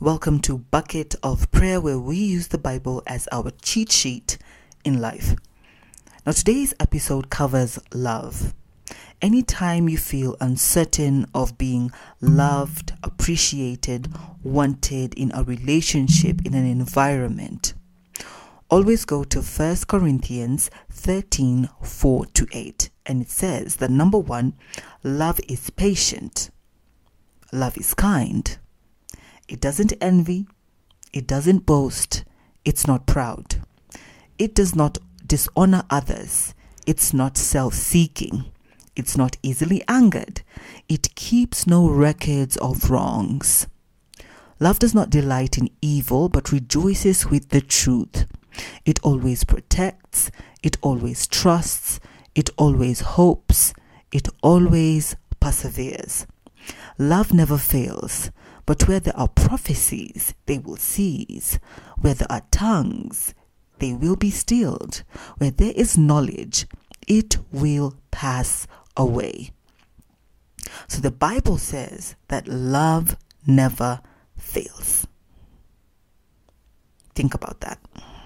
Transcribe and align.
Welcome 0.00 0.40
to 0.40 0.58
Bucket 0.58 1.14
of 1.22 1.52
Prayer, 1.52 1.80
where 1.80 2.00
we 2.00 2.16
use 2.16 2.48
the 2.48 2.58
Bible 2.58 3.04
as 3.06 3.28
our 3.30 3.52
cheat 3.62 3.92
sheet 3.92 4.38
in 4.84 5.00
life. 5.00 5.36
Now, 6.26 6.32
today's 6.32 6.74
episode 6.80 7.30
covers 7.30 7.78
love. 7.94 8.54
Anytime 9.22 9.88
you 9.88 9.96
feel 9.96 10.36
uncertain 10.40 11.26
of 11.32 11.56
being 11.56 11.92
loved, 12.20 12.92
appreciated, 13.04 14.12
wanted 14.42 15.14
in 15.14 15.30
a 15.32 15.44
relationship, 15.44 16.44
in 16.44 16.54
an 16.54 16.66
environment, 16.66 17.74
always 18.68 19.04
go 19.04 19.22
to 19.22 19.40
1 19.40 19.76
Corinthians 19.86 20.70
13 20.90 21.68
4 21.82 22.26
to 22.26 22.48
8. 22.50 22.90
And 23.06 23.22
it 23.22 23.30
says 23.30 23.76
that 23.76 23.92
number 23.92 24.18
one, 24.18 24.54
love 25.04 25.38
is 25.48 25.70
patient, 25.70 26.50
love 27.52 27.78
is 27.78 27.94
kind 27.94 28.58
it 29.54 29.60
doesn't 29.60 29.92
envy, 30.00 30.48
it 31.12 31.28
doesn't 31.28 31.64
boast, 31.64 32.24
it's 32.64 32.88
not 32.88 33.06
proud. 33.06 33.62
It 34.36 34.52
does 34.52 34.74
not 34.74 34.98
dishonor 35.24 35.84
others, 35.88 36.54
it's 36.88 37.14
not 37.14 37.36
self 37.36 37.72
seeking, 37.72 38.46
it's 38.96 39.16
not 39.16 39.36
easily 39.44 39.84
angered, 39.86 40.42
it 40.88 41.14
keeps 41.14 41.68
no 41.68 41.88
records 41.88 42.56
of 42.56 42.90
wrongs. 42.90 43.68
Love 44.58 44.80
does 44.80 44.92
not 44.92 45.08
delight 45.08 45.56
in 45.56 45.70
evil, 45.80 46.28
but 46.28 46.50
rejoices 46.50 47.30
with 47.30 47.50
the 47.50 47.60
truth. 47.60 48.26
It 48.84 48.98
always 49.04 49.44
protects, 49.44 50.32
it 50.64 50.78
always 50.82 51.28
trusts, 51.28 52.00
it 52.34 52.50
always 52.56 53.02
hopes, 53.02 53.72
it 54.10 54.26
always 54.42 55.14
perseveres. 55.38 56.26
Love 56.98 57.32
never 57.32 57.58
fails. 57.58 58.30
But 58.66 58.88
where 58.88 59.00
there 59.00 59.16
are 59.16 59.28
prophecies, 59.28 60.34
they 60.46 60.58
will 60.58 60.76
cease. 60.76 61.58
Where 61.98 62.14
there 62.14 62.30
are 62.30 62.42
tongues, 62.50 63.34
they 63.78 63.92
will 63.92 64.16
be 64.16 64.30
stilled. 64.30 65.02
Where 65.38 65.50
there 65.50 65.72
is 65.74 65.98
knowledge, 65.98 66.66
it 67.06 67.36
will 67.52 67.94
pass 68.10 68.66
away. 68.96 69.50
So 70.88 71.00
the 71.00 71.10
Bible 71.10 71.58
says 71.58 72.16
that 72.28 72.48
love 72.48 73.16
never 73.46 74.00
fails. 74.38 75.06
Think 77.14 77.34
about 77.34 77.60
that. 77.60 77.78